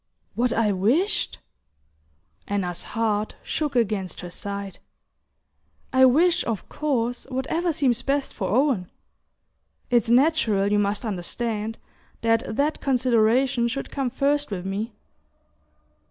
"What 0.33 0.51
I 0.51 0.71
wished?" 0.71 1.37
Anna's 2.47 2.81
heart 2.97 3.35
shook 3.43 3.75
against 3.75 4.21
her 4.21 4.31
side. 4.31 4.79
"I 5.93 6.05
wish, 6.05 6.43
of 6.45 6.67
course, 6.69 7.27
whatever 7.29 7.71
seems 7.71 8.01
best 8.01 8.33
for 8.33 8.49
Owen... 8.49 8.89
It's 9.91 10.09
natural, 10.09 10.71
you 10.71 10.79
must 10.79 11.05
understand, 11.05 11.77
that 12.21 12.55
that 12.55 12.81
consideration 12.81 13.67
should 13.67 13.91
come 13.91 14.09
first 14.09 14.49
with 14.49 14.65
me..." 14.65 14.93